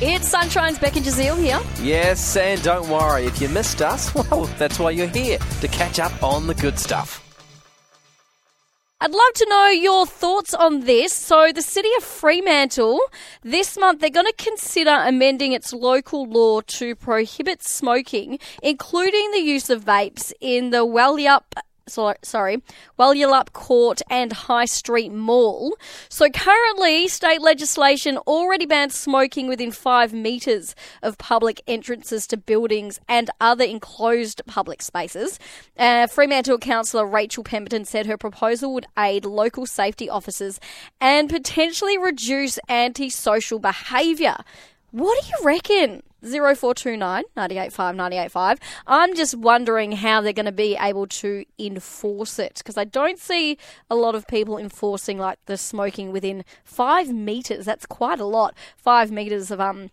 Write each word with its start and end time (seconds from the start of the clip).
It's 0.00 0.28
Sunshine's 0.28 0.78
Beck 0.78 0.94
and 0.94 1.04
Jazeel 1.04 1.36
here. 1.36 1.60
Yes, 1.84 2.36
and 2.36 2.62
don't 2.62 2.88
worry, 2.88 3.24
if 3.24 3.40
you 3.40 3.48
missed 3.48 3.82
us, 3.82 4.14
well, 4.30 4.44
that's 4.56 4.78
why 4.78 4.92
you're 4.92 5.08
here, 5.08 5.38
to 5.60 5.66
catch 5.66 5.98
up 5.98 6.22
on 6.22 6.46
the 6.46 6.54
good 6.54 6.78
stuff. 6.78 7.24
I'd 9.00 9.10
love 9.10 9.32
to 9.34 9.46
know 9.48 9.66
your 9.70 10.06
thoughts 10.06 10.54
on 10.54 10.82
this. 10.82 11.12
So, 11.12 11.50
the 11.52 11.62
city 11.62 11.88
of 11.96 12.04
Fremantle, 12.04 13.00
this 13.42 13.76
month, 13.76 14.00
they're 14.00 14.10
going 14.10 14.26
to 14.26 14.32
consider 14.44 14.90
amending 14.90 15.52
its 15.52 15.72
local 15.72 16.26
law 16.26 16.60
to 16.60 16.94
prohibit 16.94 17.64
smoking, 17.64 18.38
including 18.62 19.32
the 19.32 19.40
use 19.40 19.68
of 19.68 19.84
vapes 19.84 20.32
in 20.40 20.70
the 20.70 20.86
Walyalup 20.86 21.42
so, 21.90 22.14
sorry, 22.22 22.62
Walyalup 22.98 23.50
Koort 23.50 24.02
and 24.10 24.32
High 24.32 24.66
Street 24.66 25.12
Mall. 25.12 25.76
So 26.08 26.28
currently, 26.30 27.08
state 27.08 27.40
legislation 27.40 28.18
already 28.18 28.66
bans 28.66 28.94
smoking 28.94 29.48
within 29.48 29.72
five 29.72 30.12
metres 30.12 30.74
of 31.02 31.18
public 31.18 31.62
entrances 31.66 32.26
to 32.28 32.36
buildings 32.36 33.00
and 33.08 33.30
other 33.40 33.64
enclosed 33.64 34.42
public 34.46 34.82
spaces. 34.82 35.38
Uh, 35.76 36.06
Fremantle 36.06 36.58
councillor 36.58 37.06
Rachel 37.06 37.44
Pemberton 37.44 37.84
said 37.84 38.06
her 38.06 38.16
proposal 38.18 38.74
would 38.74 38.86
aid 38.98 39.24
local 39.24 39.66
safety 39.66 40.08
officers 40.08 40.60
and 41.00 41.28
potentially 41.28 41.98
reduce 41.98 42.58
antisocial 42.68 43.58
behaviour. 43.58 44.36
What 44.90 45.22
do 45.22 45.28
you 45.28 45.44
reckon? 45.44 46.02
0429 46.22 47.24
985 47.36 47.94
985. 47.94 48.58
I'm 48.86 49.14
just 49.14 49.34
wondering 49.34 49.92
how 49.92 50.20
they're 50.20 50.32
going 50.32 50.46
to 50.46 50.52
be 50.52 50.76
able 50.80 51.06
to 51.06 51.44
enforce 51.58 52.38
it 52.38 52.54
because 52.58 52.76
I 52.76 52.84
don't 52.84 53.18
see 53.18 53.58
a 53.90 53.94
lot 53.94 54.14
of 54.14 54.26
people 54.26 54.58
enforcing 54.58 55.18
like 55.18 55.38
the 55.46 55.56
smoking 55.56 56.12
within 56.12 56.44
five 56.64 57.08
meters. 57.08 57.64
That's 57.64 57.86
quite 57.86 58.20
a 58.20 58.24
lot. 58.24 58.54
Five 58.76 59.10
meters 59.10 59.50
of 59.50 59.60
um 59.60 59.90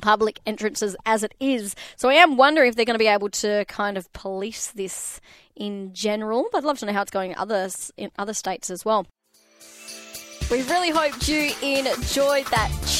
public 0.00 0.40
entrances 0.46 0.96
as 1.04 1.22
it 1.22 1.34
is. 1.38 1.74
So 1.96 2.08
I 2.08 2.14
am 2.14 2.36
wondering 2.36 2.68
if 2.68 2.76
they're 2.76 2.84
going 2.84 2.94
to 2.94 2.98
be 2.98 3.06
able 3.06 3.28
to 3.30 3.64
kind 3.66 3.98
of 3.98 4.12
police 4.12 4.70
this 4.70 5.20
in 5.54 5.92
general. 5.92 6.46
But 6.50 6.58
I'd 6.58 6.64
love 6.64 6.78
to 6.78 6.86
know 6.86 6.92
how 6.92 7.02
it's 7.02 7.10
going 7.10 7.32
in 7.32 7.36
other 7.36 7.68
in 7.96 8.10
other 8.18 8.34
states 8.34 8.70
as 8.70 8.84
well. 8.84 9.06
We 10.50 10.62
really 10.64 10.90
hoped 10.90 11.28
you 11.28 11.52
enjoyed 11.62 12.46
that 12.46 12.70